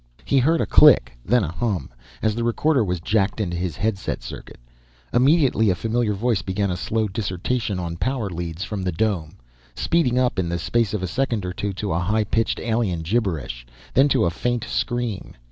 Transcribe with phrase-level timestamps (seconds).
[0.25, 1.91] He heard a click, then a hum,
[2.23, 4.59] as the recorder was jacked into his headset circuit.
[5.13, 9.37] Immediately, a familiar voice began a slow dissertation on power leads from the dome,
[9.75, 13.03] speeded up in the space of a second or two to a high pitched alien
[13.03, 15.35] gibberish, then to a faint scream.